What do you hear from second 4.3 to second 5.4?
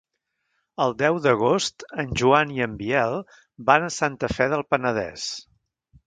Fe del Penedès.